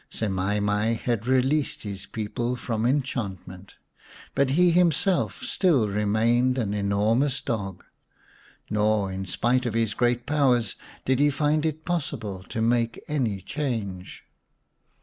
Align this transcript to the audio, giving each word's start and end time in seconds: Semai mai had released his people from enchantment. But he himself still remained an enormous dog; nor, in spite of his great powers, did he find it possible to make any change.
Semai 0.09 0.59
mai 0.59 0.93
had 0.93 1.27
released 1.27 1.83
his 1.83 2.07
people 2.07 2.55
from 2.55 2.87
enchantment. 2.87 3.75
But 4.33 4.49
he 4.57 4.71
himself 4.71 5.43
still 5.43 5.87
remained 5.87 6.57
an 6.57 6.73
enormous 6.73 7.39
dog; 7.39 7.83
nor, 8.67 9.11
in 9.11 9.27
spite 9.27 9.67
of 9.67 9.75
his 9.75 9.93
great 9.93 10.25
powers, 10.25 10.75
did 11.05 11.19
he 11.19 11.29
find 11.29 11.67
it 11.67 11.85
possible 11.85 12.41
to 12.49 12.63
make 12.63 12.99
any 13.07 13.41
change. 13.41 14.23